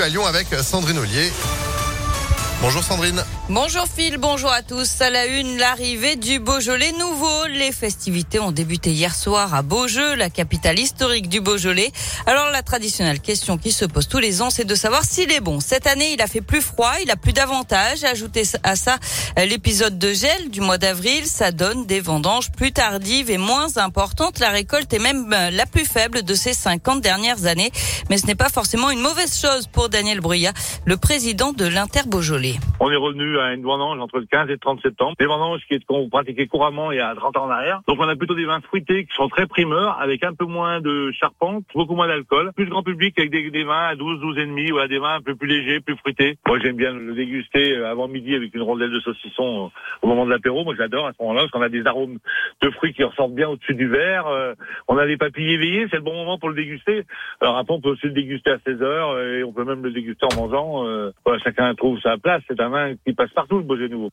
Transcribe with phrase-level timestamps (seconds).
[0.00, 1.30] à Lyon avec Sandrine Ollier.
[2.62, 3.22] Bonjour Sandrine.
[3.54, 5.02] Bonjour Phil, bonjour à tous.
[5.02, 7.46] À la une, l'arrivée du Beaujolais nouveau.
[7.48, 11.92] Les festivités ont débuté hier soir à Beaujeu, la capitale historique du Beaujolais.
[12.24, 15.40] Alors la traditionnelle question qui se pose tous les ans, c'est de savoir s'il est
[15.40, 15.60] bon.
[15.60, 18.04] Cette année, il a fait plus froid, il a plus d'avantages.
[18.04, 18.96] Ajoutez à ça
[19.36, 24.38] l'épisode de gel du mois d'avril, ça donne des vendanges plus tardives et moins importantes.
[24.38, 27.70] La récolte est même euh, la plus faible de ces 50 dernières années.
[28.08, 30.54] Mais ce n'est pas forcément une mauvaise chose pour Daniel Bruyat,
[30.86, 32.58] le président de l'Inter Beaujolais.
[32.80, 35.14] On est revenu une vendange entre le 15 et le 30 septembre.
[35.18, 37.80] Des vendanges qu'on pratiquait couramment il y a 30 ans en arrière.
[37.86, 40.80] Donc on a plutôt des vins fruités qui sont très primeurs, avec un peu moins
[40.80, 42.52] de charpente, beaucoup moins d'alcool.
[42.54, 45.20] Plus grand public avec des, vins à 12, 12 et demi, voilà, des vins un
[45.20, 46.38] peu plus légers, plus fruités.
[46.46, 49.68] Moi j'aime bien le déguster euh, avant midi avec une rondelle de saucisson euh,
[50.02, 50.64] au moment de l'apéro.
[50.64, 52.18] Moi j'adore à ce moment-là parce qu'on a des arômes
[52.60, 54.26] de fruits qui ressortent bien au-dessus du verre.
[54.26, 54.54] Euh,
[54.88, 57.04] on a des papilles éveillées, c'est le bon moment pour le déguster.
[57.40, 59.90] Alors après on peut aussi le déguster à 16 heures et on peut même le
[59.90, 60.84] déguster en mangeant.
[61.24, 64.10] Voilà, chacun trouve sa place c'est un vin qui le nouveau.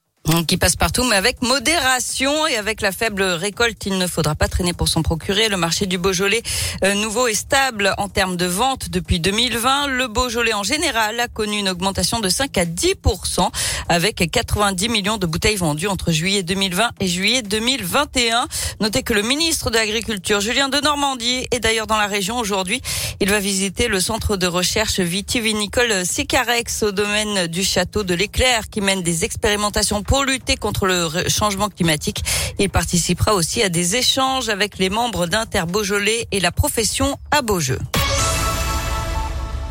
[0.48, 4.48] Qui passe partout, mais avec modération et avec la faible récolte, il ne faudra pas
[4.48, 5.50] traîner pour s'en procurer.
[5.50, 6.44] Le marché du Beaujolais
[6.84, 9.88] euh, nouveau est stable en termes de vente depuis 2020.
[9.88, 13.50] Le Beaujolais en général a connu une augmentation de 5 à 10%
[13.90, 18.48] avec 90 millions de bouteilles vendues entre juillet 2020 et juillet 2021.
[18.82, 22.82] Notez que le ministre de l'Agriculture, Julien de Normandie, est d'ailleurs dans la région aujourd'hui.
[23.20, 28.70] Il va visiter le centre de recherche vitivinicole Sicarex au domaine du château de l'Éclair
[28.70, 32.24] qui mène des expérimentations pour lutter contre le changement climatique.
[32.60, 37.42] Il participera aussi à des échanges avec les membres d'Inter Beaujolais et la profession à
[37.42, 37.80] Beaujeu.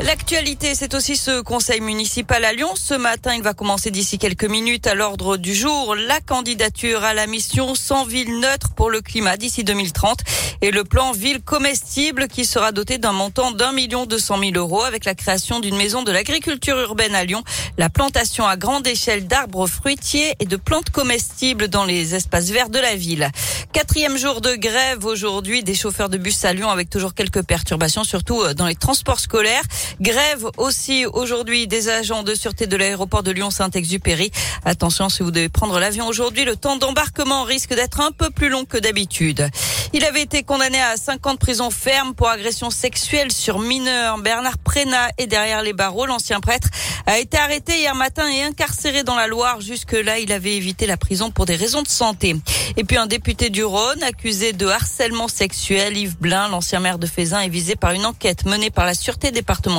[0.00, 2.70] L'actualité, c'est aussi ce conseil municipal à Lyon.
[2.76, 7.14] Ce matin, il va commencer d'ici quelques minutes à l'ordre du jour la candidature à
[7.14, 10.20] la mission 100 villes neutres pour le climat d'ici 2030
[10.60, 14.56] et le plan ville comestible qui sera doté d'un montant d'un million deux cent mille
[14.56, 17.42] euros avec la création d'une maison de l'agriculture urbaine à Lyon,
[17.76, 22.70] la plantation à grande échelle d'arbres fruitiers et de plantes comestibles dans les espaces verts
[22.70, 23.28] de la ville.
[23.72, 28.04] Quatrième jour de grève aujourd'hui des chauffeurs de bus à Lyon avec toujours quelques perturbations,
[28.04, 29.62] surtout euh, dans les transports scolaires.
[30.00, 34.30] Grève aussi aujourd'hui des agents de sûreté de l'aéroport de Lyon-Saint-Exupéry.
[34.64, 38.48] Attention, si vous devez prendre l'avion aujourd'hui, le temps d'embarquement risque d'être un peu plus
[38.48, 39.48] long que d'habitude.
[39.92, 44.18] Il avait été condamné à 5 ans de prison ferme pour agression sexuelle sur mineurs.
[44.18, 46.06] Bernard Prénat est derrière les barreaux.
[46.06, 46.68] L'ancien prêtre
[47.06, 49.60] a été arrêté hier matin et incarcéré dans la Loire.
[49.60, 52.36] Jusque-là, il avait évité la prison pour des raisons de santé.
[52.76, 57.06] Et puis un député du Rhône accusé de harcèlement sexuel, Yves Blin, l'ancien maire de
[57.06, 59.30] Fézin, est visé par une enquête menée par la sûreté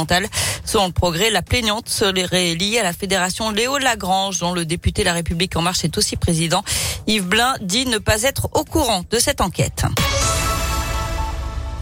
[0.05, 0.27] départementale.
[0.65, 5.03] Selon le progrès, la plaignante serait liée à la fédération Léo Lagrange, dont le député
[5.03, 6.63] La République En Marche est aussi président.
[7.07, 9.85] Yves Blin dit ne pas être au courant de cette enquête.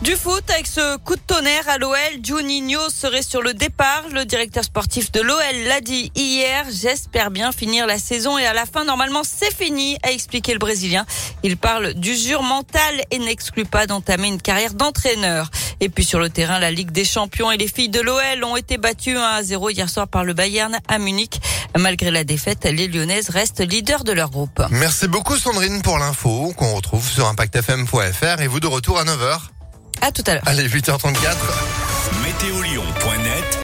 [0.03, 4.03] Du foot avec ce coup de tonnerre à l'OL, Juninho serait sur le départ.
[4.13, 6.65] Le directeur sportif de l'OL l'a dit hier.
[6.69, 10.59] J'espère bien finir la saison et à la fin, normalement, c'est fini, a expliqué le
[10.59, 11.05] Brésilien.
[11.41, 15.49] Il parle d'usure mentale et n'exclut pas d'entamer une carrière d'entraîneur.
[15.79, 18.55] Et puis sur le terrain, la Ligue des Champions et les filles de l'OL ont
[18.55, 21.39] été battues 1 à 0 hier soir par le Bayern à Munich.
[21.77, 24.61] Malgré la défaite, les Lyonnaises restent leaders de leur groupe.
[24.69, 29.39] Merci beaucoup Sandrine pour l'info qu'on retrouve sur impactfm.fr et vous de retour à 9h.
[30.01, 30.43] À tout à l'heure.
[30.45, 31.35] Allez, 8h34.
[32.23, 33.47] Météolion.net